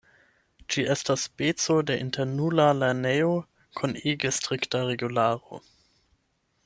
Ĝi 0.75 0.85
estas 0.93 1.25
speco 1.27 1.75
de 1.91 1.97
internula 2.05 2.65
lernejo 2.79 3.29
kun 3.81 3.95
ege 4.15 4.33
strikta 4.39 4.83
regularo. 4.93 5.61